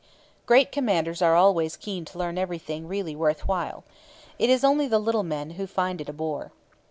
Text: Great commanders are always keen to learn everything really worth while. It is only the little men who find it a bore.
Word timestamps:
Great 0.47 0.71
commanders 0.71 1.21
are 1.21 1.35
always 1.35 1.77
keen 1.77 2.03
to 2.03 2.17
learn 2.17 2.35
everything 2.35 2.87
really 2.87 3.15
worth 3.15 3.47
while. 3.47 3.83
It 4.39 4.49
is 4.49 4.63
only 4.63 4.87
the 4.87 4.97
little 4.97 5.21
men 5.21 5.51
who 5.51 5.67
find 5.67 6.01
it 6.01 6.09
a 6.09 6.13
bore. 6.13 6.51